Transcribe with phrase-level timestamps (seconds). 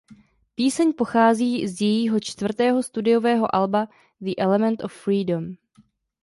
[0.55, 3.87] Píseň pochází z jejího čtvrtého studiového alba
[4.21, 5.55] "The Element of Freedom".